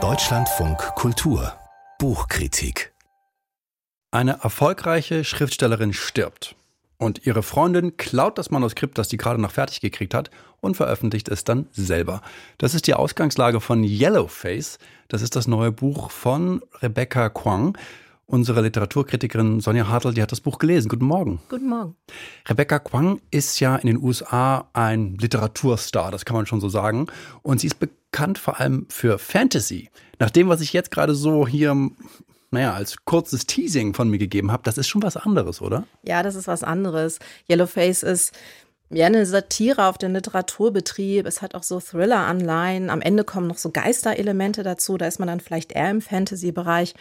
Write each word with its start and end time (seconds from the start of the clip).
Deutschlandfunk 0.00 0.78
Kultur 0.94 1.52
Buchkritik 1.98 2.92
Eine 4.12 4.38
erfolgreiche 4.44 5.24
Schriftstellerin 5.24 5.92
stirbt 5.92 6.54
und 6.98 7.26
ihre 7.26 7.42
Freundin 7.42 7.96
klaut 7.96 8.38
das 8.38 8.52
Manuskript, 8.52 8.98
das 8.98 9.08
sie 9.08 9.16
gerade 9.16 9.40
noch 9.40 9.50
fertig 9.50 9.80
gekriegt 9.80 10.14
hat 10.14 10.30
und 10.60 10.76
veröffentlicht 10.76 11.28
es 11.28 11.42
dann 11.42 11.66
selber. 11.72 12.22
Das 12.58 12.74
ist 12.74 12.86
die 12.86 12.94
Ausgangslage 12.94 13.60
von 13.60 13.82
Yellowface. 13.82 14.78
Das 15.08 15.20
ist 15.20 15.34
das 15.34 15.48
neue 15.48 15.72
Buch 15.72 16.12
von 16.12 16.62
Rebecca 16.80 17.30
Kwang. 17.30 17.76
Unsere 18.30 18.60
Literaturkritikerin 18.60 19.60
Sonja 19.60 19.88
Hartl, 19.88 20.12
die 20.12 20.20
hat 20.20 20.30
das 20.30 20.42
Buch 20.42 20.58
gelesen. 20.58 20.90
Guten 20.90 21.06
Morgen. 21.06 21.40
Guten 21.48 21.66
Morgen. 21.66 21.96
Rebecca 22.46 22.78
Kwang 22.78 23.22
ist 23.30 23.58
ja 23.58 23.76
in 23.76 23.86
den 23.86 24.02
USA 24.02 24.68
ein 24.74 25.16
Literaturstar, 25.16 26.10
das 26.10 26.26
kann 26.26 26.36
man 26.36 26.44
schon 26.44 26.60
so 26.60 26.68
sagen. 26.68 27.06
Und 27.40 27.60
sie 27.60 27.68
ist 27.68 27.80
bekannt 27.80 28.36
vor 28.36 28.60
allem 28.60 28.84
für 28.90 29.18
Fantasy. 29.18 29.88
Nach 30.18 30.28
dem, 30.28 30.50
was 30.50 30.60
ich 30.60 30.74
jetzt 30.74 30.90
gerade 30.90 31.14
so 31.14 31.48
hier 31.48 31.74
naja, 32.50 32.74
als 32.74 32.96
kurzes 33.06 33.46
Teasing 33.46 33.94
von 33.94 34.10
mir 34.10 34.18
gegeben 34.18 34.52
habe, 34.52 34.62
das 34.62 34.76
ist 34.76 34.88
schon 34.88 35.02
was 35.02 35.16
anderes, 35.16 35.62
oder? 35.62 35.84
Ja, 36.02 36.22
das 36.22 36.34
ist 36.34 36.48
was 36.48 36.62
anderes. 36.62 37.20
Yellowface 37.48 38.02
ist 38.02 38.34
ja 38.90 39.06
eine 39.06 39.24
Satire 39.24 39.86
auf 39.86 39.96
den 39.96 40.12
Literaturbetrieb. 40.12 41.24
Es 41.24 41.40
hat 41.40 41.54
auch 41.54 41.62
so 41.62 41.80
Thriller-Anleihen. 41.80 42.90
Am 42.90 43.00
Ende 43.00 43.24
kommen 43.24 43.46
noch 43.46 43.56
so 43.56 43.70
Geisterelemente 43.70 44.62
dazu. 44.62 44.98
Da 44.98 45.06
ist 45.06 45.18
man 45.18 45.28
dann 45.28 45.40
vielleicht 45.40 45.72
eher 45.72 45.90
im 45.90 46.02
Fantasy-Bereich. 46.02 46.94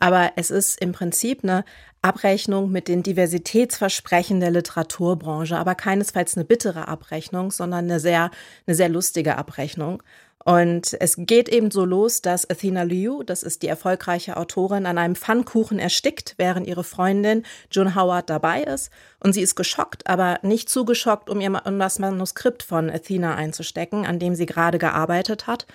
Aber 0.00 0.32
es 0.36 0.50
ist 0.50 0.80
im 0.80 0.92
Prinzip 0.92 1.42
eine 1.42 1.64
Abrechnung 2.02 2.70
mit 2.70 2.88
den 2.88 3.02
Diversitätsversprechen 3.02 4.40
der 4.40 4.50
Literaturbranche, 4.50 5.56
aber 5.56 5.74
keinesfalls 5.74 6.36
eine 6.36 6.44
bittere 6.44 6.88
Abrechnung, 6.88 7.50
sondern 7.50 7.86
eine 7.86 8.00
sehr, 8.00 8.30
eine 8.66 8.76
sehr 8.76 8.88
lustige 8.88 9.36
Abrechnung. 9.36 10.02
Und 10.44 10.96
es 11.00 11.16
geht 11.18 11.48
eben 11.50 11.70
so 11.70 11.84
los, 11.84 12.22
dass 12.22 12.48
Athena 12.48 12.82
Liu, 12.82 13.22
das 13.22 13.42
ist 13.42 13.62
die 13.62 13.68
erfolgreiche 13.68 14.36
Autorin, 14.36 14.86
an 14.86 14.96
einem 14.96 15.16
Pfannkuchen 15.16 15.78
erstickt, 15.78 16.36
während 16.38 16.66
ihre 16.66 16.84
Freundin 16.84 17.42
June 17.70 17.94
Howard 17.94 18.30
dabei 18.30 18.62
ist. 18.62 18.90
Und 19.20 19.34
sie 19.34 19.42
ist 19.42 19.56
geschockt, 19.56 20.06
aber 20.06 20.38
nicht 20.42 20.70
zu 20.70 20.84
geschockt, 20.84 21.28
um 21.28 21.40
ihr 21.40 21.60
um 21.66 21.78
das 21.78 21.98
Manuskript 21.98 22.62
von 22.62 22.88
Athena 22.88 23.34
einzustecken, 23.34 24.06
an 24.06 24.18
dem 24.18 24.34
sie 24.36 24.46
gerade 24.46 24.78
gearbeitet 24.78 25.46
hat. 25.46 25.66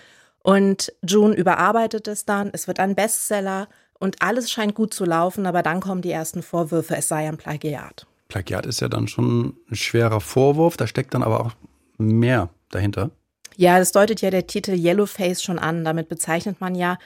Und 0.42 0.92
June 1.04 1.36
überarbeitet 1.36 2.08
es 2.08 2.26
dann, 2.26 2.50
es 2.52 2.68
wird 2.68 2.80
ein 2.80 2.96
Bestseller 2.96 3.68
und 4.04 4.22
alles 4.22 4.52
scheint 4.52 4.76
gut 4.76 4.94
zu 4.94 5.06
laufen, 5.06 5.46
aber 5.46 5.64
dann 5.64 5.80
kommen 5.80 6.02
die 6.02 6.12
ersten 6.12 6.44
Vorwürfe, 6.44 6.98
es 6.98 7.08
sei 7.08 7.26
ein 7.26 7.38
Plagiat. 7.38 8.06
Plagiat 8.28 8.66
ist 8.66 8.82
ja 8.82 8.90
dann 8.90 9.08
schon 9.08 9.56
ein 9.72 9.76
schwerer 9.76 10.20
Vorwurf, 10.20 10.76
da 10.76 10.88
steckt 10.88 11.14
dann 11.14 11.24
aber 11.24 11.40
auch 11.40 11.52
mehr 11.98 12.50
dahinter. 12.70 13.12
Ja, 13.56 13.80
das 13.80 13.94
deutet 13.94 14.20
ja 14.20 14.30
der 14.30 14.46
Titel 14.46 14.72
Yellowface 14.72 15.42
schon 15.42 15.58
an. 15.58 15.86
Damit 15.86 16.10
bezeichnet 16.10 16.60
man 16.60 16.76
ja 16.76 16.98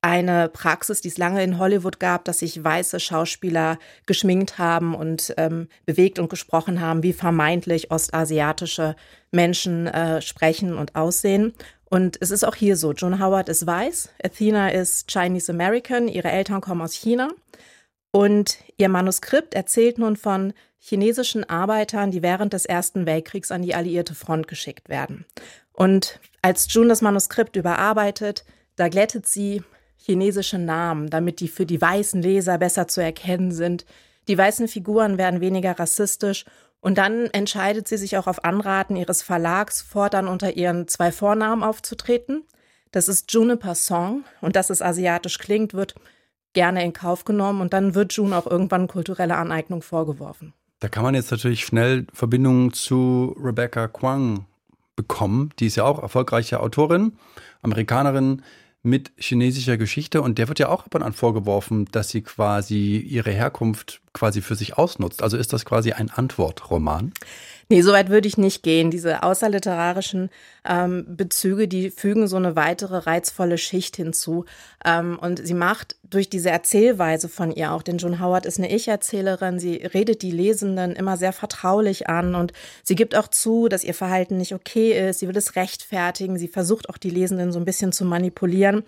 eine 0.00 0.48
Praxis, 0.48 1.02
die 1.02 1.08
es 1.08 1.18
lange 1.18 1.42
in 1.42 1.58
Hollywood 1.58 2.00
gab, 2.00 2.24
dass 2.24 2.38
sich 2.38 2.64
weiße 2.64 2.98
Schauspieler 2.98 3.78
geschminkt 4.06 4.56
haben 4.56 4.94
und 4.94 5.34
ähm, 5.36 5.68
bewegt 5.84 6.18
und 6.18 6.30
gesprochen 6.30 6.80
haben, 6.80 7.02
wie 7.02 7.12
vermeintlich 7.12 7.90
ostasiatische 7.90 8.96
Menschen 9.32 9.86
äh, 9.88 10.22
sprechen 10.22 10.78
und 10.78 10.94
aussehen. 10.94 11.52
Und 11.90 12.18
es 12.20 12.30
ist 12.30 12.44
auch 12.44 12.54
hier 12.54 12.76
so. 12.76 12.92
Joan 12.92 13.20
Howard 13.20 13.48
ist 13.48 13.66
weiß, 13.66 14.10
Athena 14.22 14.68
ist 14.68 15.10
Chinese 15.10 15.52
American, 15.52 16.08
ihre 16.08 16.30
Eltern 16.30 16.60
kommen 16.60 16.82
aus 16.82 16.92
China. 16.92 17.30
Und 18.10 18.58
ihr 18.76 18.88
Manuskript 18.88 19.54
erzählt 19.54 19.98
nun 19.98 20.16
von 20.16 20.52
chinesischen 20.78 21.48
Arbeitern, 21.48 22.10
die 22.10 22.22
während 22.22 22.52
des 22.52 22.64
Ersten 22.64 23.06
Weltkriegs 23.06 23.50
an 23.50 23.62
die 23.62 23.74
alliierte 23.74 24.14
Front 24.14 24.48
geschickt 24.48 24.88
werden. 24.88 25.24
Und 25.72 26.20
als 26.42 26.72
June 26.72 26.88
das 26.88 27.02
Manuskript 27.02 27.56
überarbeitet, 27.56 28.44
da 28.76 28.88
glättet 28.88 29.26
sie 29.26 29.62
chinesische 29.96 30.58
Namen, 30.58 31.10
damit 31.10 31.40
die 31.40 31.48
für 31.48 31.66
die 31.66 31.80
weißen 31.80 32.22
Leser 32.22 32.58
besser 32.58 32.88
zu 32.88 33.02
erkennen 33.02 33.52
sind. 33.52 33.84
Die 34.28 34.38
weißen 34.38 34.68
Figuren 34.68 35.18
werden 35.18 35.40
weniger 35.40 35.78
rassistisch 35.78 36.44
und 36.80 36.98
dann 36.98 37.26
entscheidet 37.26 37.88
sie 37.88 37.96
sich 37.96 38.16
auch 38.16 38.26
auf 38.26 38.44
Anraten 38.44 38.96
ihres 38.96 39.22
Verlags 39.22 39.82
fortan 39.82 40.28
unter 40.28 40.56
ihren 40.56 40.88
zwei 40.88 41.10
Vornamen 41.10 41.62
aufzutreten. 41.62 42.44
Das 42.92 43.08
ist 43.08 43.32
Juniper 43.32 43.74
Song 43.74 44.24
und 44.40 44.56
dass 44.56 44.70
es 44.70 44.80
asiatisch 44.80 45.38
klingt, 45.38 45.74
wird 45.74 45.94
gerne 46.52 46.84
in 46.84 46.92
Kauf 46.92 47.24
genommen 47.24 47.60
und 47.60 47.72
dann 47.72 47.94
wird 47.94 48.12
June 48.12 48.36
auch 48.36 48.46
irgendwann 48.46 48.88
kulturelle 48.88 49.36
Aneignung 49.36 49.82
vorgeworfen. 49.82 50.54
Da 50.80 50.88
kann 50.88 51.02
man 51.02 51.14
jetzt 51.14 51.30
natürlich 51.30 51.64
schnell 51.64 52.06
Verbindungen 52.12 52.72
zu 52.72 53.36
Rebecca 53.38 53.88
Kwang 53.88 54.46
bekommen. 54.94 55.50
Die 55.58 55.66
ist 55.66 55.76
ja 55.76 55.84
auch 55.84 56.00
erfolgreiche 56.00 56.60
Autorin, 56.60 57.16
Amerikanerin 57.62 58.42
mit 58.82 59.12
chinesischer 59.16 59.76
Geschichte 59.76 60.22
und 60.22 60.38
der 60.38 60.48
wird 60.48 60.58
ja 60.58 60.68
auch 60.68 60.86
ab 60.86 60.94
und 60.94 61.02
an 61.02 61.12
vorgeworfen, 61.12 61.86
dass 61.86 62.10
sie 62.10 62.22
quasi 62.22 62.96
ihre 62.96 63.32
Herkunft 63.32 64.00
quasi 64.12 64.40
für 64.40 64.54
sich 64.54 64.78
ausnutzt. 64.78 65.22
Also 65.22 65.36
ist 65.36 65.52
das 65.52 65.64
quasi 65.64 65.92
ein 65.92 66.10
Antwortroman? 66.10 67.12
Nee, 67.70 67.82
so 67.82 67.92
weit 67.92 68.08
würde 68.08 68.26
ich 68.26 68.38
nicht 68.38 68.62
gehen. 68.62 68.90
Diese 68.90 69.22
außerliterarischen 69.22 70.30
ähm, 70.64 71.04
Bezüge, 71.06 71.68
die 71.68 71.90
fügen 71.90 72.26
so 72.26 72.36
eine 72.36 72.56
weitere 72.56 72.96
reizvolle 72.96 73.58
Schicht 73.58 73.96
hinzu. 73.96 74.46
Ähm, 74.86 75.18
und 75.20 75.46
sie 75.46 75.52
macht 75.52 75.96
durch 76.02 76.30
diese 76.30 76.48
Erzählweise 76.48 77.28
von 77.28 77.52
ihr 77.52 77.72
auch, 77.72 77.82
denn 77.82 77.98
Joan 77.98 78.20
Howard 78.20 78.46
ist 78.46 78.56
eine 78.56 78.74
Ich-Erzählerin, 78.74 79.58
sie 79.58 79.76
redet 79.76 80.22
die 80.22 80.30
Lesenden 80.30 80.96
immer 80.96 81.18
sehr 81.18 81.34
vertraulich 81.34 82.08
an 82.08 82.34
und 82.34 82.54
sie 82.84 82.94
gibt 82.94 83.14
auch 83.14 83.28
zu, 83.28 83.68
dass 83.68 83.84
ihr 83.84 83.92
Verhalten 83.92 84.38
nicht 84.38 84.54
okay 84.54 85.10
ist, 85.10 85.18
sie 85.18 85.28
will 85.28 85.36
es 85.36 85.54
rechtfertigen, 85.54 86.38
sie 86.38 86.48
versucht 86.48 86.88
auch 86.88 86.96
die 86.96 87.10
Lesenden 87.10 87.52
so 87.52 87.58
ein 87.58 87.66
bisschen 87.66 87.92
zu 87.92 88.06
manipulieren. 88.06 88.82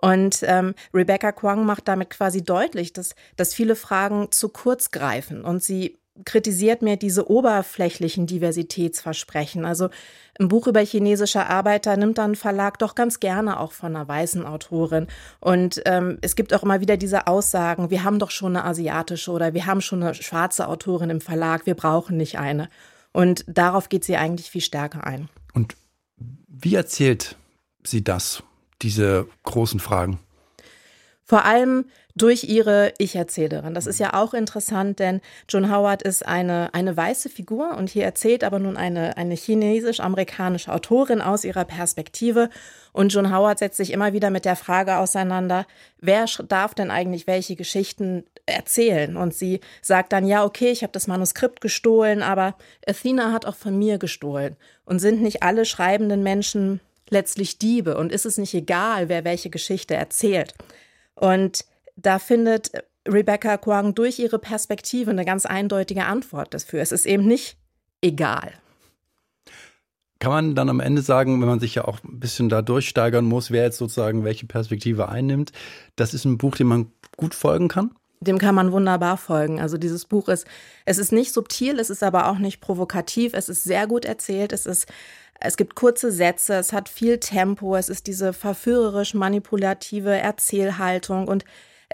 Und 0.00 0.38
ähm, 0.44 0.74
Rebecca 0.94 1.30
Kwong 1.32 1.66
macht 1.66 1.88
damit 1.88 2.08
quasi 2.08 2.42
deutlich, 2.42 2.94
dass, 2.94 3.14
dass 3.36 3.52
viele 3.52 3.76
Fragen 3.76 4.28
zu 4.30 4.48
kurz 4.48 4.90
greifen 4.90 5.44
und 5.44 5.62
sie 5.62 5.98
kritisiert 6.24 6.82
mehr 6.82 6.96
diese 6.96 7.28
oberflächlichen 7.28 8.26
Diversitätsversprechen. 8.26 9.64
Also 9.64 9.88
ein 10.38 10.48
Buch 10.48 10.66
über 10.68 10.80
chinesische 10.80 11.46
Arbeiter 11.46 11.96
nimmt 11.96 12.18
dann 12.18 12.32
ein 12.32 12.36
Verlag 12.36 12.78
doch 12.78 12.94
ganz 12.94 13.18
gerne 13.18 13.58
auch 13.58 13.72
von 13.72 13.96
einer 13.96 14.06
weißen 14.06 14.46
Autorin. 14.46 15.08
Und 15.40 15.82
ähm, 15.86 16.18
es 16.22 16.36
gibt 16.36 16.54
auch 16.54 16.62
immer 16.62 16.80
wieder 16.80 16.96
diese 16.96 17.26
Aussagen, 17.26 17.90
wir 17.90 18.04
haben 18.04 18.18
doch 18.18 18.30
schon 18.30 18.56
eine 18.56 18.64
asiatische 18.64 19.32
oder 19.32 19.54
wir 19.54 19.66
haben 19.66 19.80
schon 19.80 20.02
eine 20.02 20.14
schwarze 20.14 20.68
Autorin 20.68 21.10
im 21.10 21.20
Verlag, 21.20 21.66
wir 21.66 21.74
brauchen 21.74 22.16
nicht 22.16 22.38
eine. 22.38 22.68
Und 23.12 23.44
darauf 23.48 23.88
geht 23.88 24.04
sie 24.04 24.16
eigentlich 24.16 24.50
viel 24.50 24.60
stärker 24.60 25.04
ein. 25.04 25.28
Und 25.52 25.76
wie 26.48 26.74
erzählt 26.74 27.36
sie 27.84 28.04
das, 28.04 28.42
diese 28.82 29.26
großen 29.42 29.80
Fragen? 29.80 30.20
Vor 31.24 31.44
allem 31.44 31.86
durch 32.16 32.44
ihre 32.44 32.92
Ich-Erzählerin. 32.98 33.74
Das 33.74 33.86
ist 33.86 33.98
ja 33.98 34.14
auch 34.14 34.34
interessant, 34.34 35.00
denn 35.00 35.20
Joan 35.48 35.70
Howard 35.70 36.02
ist 36.02 36.24
eine, 36.24 36.72
eine 36.72 36.96
weiße 36.96 37.28
Figur 37.28 37.76
und 37.76 37.90
hier 37.90 38.04
erzählt 38.04 38.44
aber 38.44 38.60
nun 38.60 38.76
eine, 38.76 39.16
eine 39.16 39.34
chinesisch-amerikanische 39.34 40.72
Autorin 40.72 41.20
aus 41.20 41.44
ihrer 41.44 41.64
Perspektive. 41.64 42.50
Und 42.92 43.12
Joan 43.12 43.34
Howard 43.34 43.58
setzt 43.58 43.78
sich 43.78 43.92
immer 43.92 44.12
wieder 44.12 44.30
mit 44.30 44.44
der 44.44 44.54
Frage 44.54 44.98
auseinander, 44.98 45.66
wer 46.00 46.26
darf 46.46 46.74
denn 46.74 46.92
eigentlich 46.92 47.26
welche 47.26 47.56
Geschichten 47.56 48.24
erzählen? 48.46 49.16
Und 49.16 49.34
sie 49.34 49.60
sagt 49.82 50.12
dann, 50.12 50.26
ja, 50.26 50.44
okay, 50.44 50.70
ich 50.70 50.82
habe 50.82 50.92
das 50.92 51.08
Manuskript 51.08 51.60
gestohlen, 51.60 52.22
aber 52.22 52.54
Athena 52.86 53.32
hat 53.32 53.44
auch 53.44 53.56
von 53.56 53.76
mir 53.76 53.98
gestohlen. 53.98 54.56
Und 54.84 55.00
sind 55.00 55.20
nicht 55.20 55.42
alle 55.42 55.64
schreibenden 55.64 56.22
Menschen 56.22 56.80
letztlich 57.10 57.58
Diebe? 57.58 57.96
Und 57.96 58.12
ist 58.12 58.24
es 58.26 58.38
nicht 58.38 58.54
egal, 58.54 59.08
wer 59.08 59.24
welche 59.24 59.50
Geschichte 59.50 59.94
erzählt? 59.94 60.54
Und 61.16 61.64
da 61.96 62.18
findet 62.18 62.72
Rebecca 63.06 63.56
Kwang 63.56 63.94
durch 63.94 64.18
ihre 64.18 64.38
Perspektive 64.38 65.10
eine 65.10 65.24
ganz 65.24 65.46
eindeutige 65.46 66.06
Antwort 66.06 66.54
dafür. 66.54 66.80
Es 66.80 66.92
ist 66.92 67.06
eben 67.06 67.26
nicht 67.26 67.56
egal. 68.00 68.52
Kann 70.20 70.32
man 70.32 70.54
dann 70.54 70.70
am 70.70 70.80
Ende 70.80 71.02
sagen, 71.02 71.40
wenn 71.40 71.48
man 71.48 71.60
sich 71.60 71.74
ja 71.74 71.84
auch 71.84 72.02
ein 72.02 72.18
bisschen 72.18 72.48
da 72.48 72.62
durchsteigern 72.62 73.24
muss, 73.24 73.50
wer 73.50 73.64
jetzt 73.64 73.76
sozusagen 73.76 74.24
welche 74.24 74.46
Perspektive 74.46 75.08
einnimmt, 75.08 75.52
das 75.96 76.14
ist 76.14 76.24
ein 76.24 76.38
Buch, 76.38 76.56
dem 76.56 76.68
man 76.68 76.92
gut 77.16 77.34
folgen 77.34 77.68
kann? 77.68 77.90
Dem 78.20 78.38
kann 78.38 78.54
man 78.54 78.72
wunderbar 78.72 79.18
folgen. 79.18 79.60
Also 79.60 79.76
dieses 79.76 80.06
Buch 80.06 80.28
ist, 80.28 80.46
es 80.86 80.96
ist 80.96 81.12
nicht 81.12 81.32
subtil, 81.34 81.78
es 81.78 81.90
ist 81.90 82.02
aber 82.02 82.30
auch 82.30 82.38
nicht 82.38 82.62
provokativ, 82.62 83.34
es 83.34 83.50
ist 83.50 83.64
sehr 83.64 83.86
gut 83.86 84.06
erzählt, 84.06 84.52
es 84.52 84.64
ist 84.64 84.86
es 85.40 85.56
gibt 85.56 85.74
kurze 85.74 86.10
Sätze, 86.10 86.54
es 86.54 86.72
hat 86.72 86.88
viel 86.88 87.18
Tempo, 87.18 87.76
es 87.76 87.88
ist 87.88 88.06
diese 88.06 88.32
verführerisch 88.32 89.12
manipulative 89.12 90.16
Erzählhaltung 90.16 91.28
und 91.28 91.44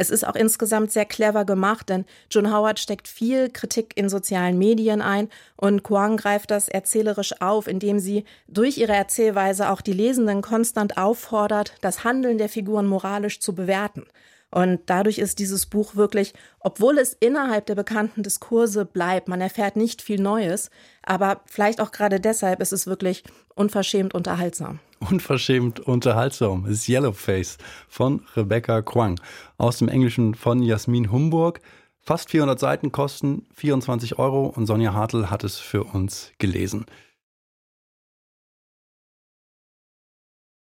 es 0.01 0.09
ist 0.09 0.27
auch 0.27 0.35
insgesamt 0.35 0.91
sehr 0.93 1.05
clever 1.05 1.45
gemacht, 1.45 1.91
denn 1.91 2.07
John 2.31 2.51
Howard 2.51 2.81
steckt 2.81 3.07
viel 3.07 3.51
Kritik 3.51 3.93
in 3.97 4.09
sozialen 4.09 4.57
Medien 4.57 5.03
ein 5.03 5.29
und 5.57 5.83
Kwang 5.83 6.17
greift 6.17 6.51
das 6.51 6.69
erzählerisch 6.69 7.39
auf, 7.43 7.67
indem 7.67 7.99
sie 7.99 8.25
durch 8.49 8.79
ihre 8.79 8.95
Erzählweise 8.95 9.69
auch 9.69 9.83
die 9.83 9.93
Lesenden 9.93 10.41
konstant 10.41 10.97
auffordert, 10.97 11.75
das 11.83 12.03
Handeln 12.03 12.39
der 12.39 12.49
Figuren 12.49 12.87
moralisch 12.87 13.41
zu 13.41 13.55
bewerten. 13.55 14.07
Und 14.51 14.81
dadurch 14.87 15.19
ist 15.19 15.39
dieses 15.39 15.67
Buch 15.67 15.95
wirklich, 15.95 16.35
obwohl 16.59 16.99
es 16.99 17.13
innerhalb 17.13 17.67
der 17.67 17.77
bekannten 17.77 18.23
Diskurse 18.23 18.85
bleibt, 18.85 19.29
man 19.29 19.41
erfährt 19.41 19.77
nicht 19.77 20.03
viel 20.03 20.21
Neues, 20.21 20.71
aber 21.03 21.43
vielleicht 21.47 21.81
auch 21.81 21.93
gerade 21.93 22.19
deshalb 22.19 22.61
ist 22.61 22.73
es 22.73 22.87
wirklich 22.87 23.23
unverschämt 23.55 24.13
unterhaltsam. 24.13 24.81
Unverschämt 24.99 25.81
unterhaltsam 25.81 26.67
ist 26.67 26.89
Yellowface 26.89 27.59
von 27.89 28.23
Rebecca 28.37 28.83
Kwang 28.83 29.21
aus 29.57 29.79
dem 29.79 29.89
Englischen 29.89 30.35
von 30.35 30.63
Jasmin 30.63 31.13
Humburg. 31.13 31.61
Fast 32.01 32.31
400 32.31 32.59
Seiten 32.59 32.93
kosten 32.93 33.47
24 33.55 34.19
Euro 34.19 34.47
und 34.47 34.67
Sonja 34.67 34.95
Hartl 34.95 35.31
hat 35.31 35.45
es 35.45 35.59
für 35.59 35.85
uns 35.85 36.33
gelesen. 36.39 36.87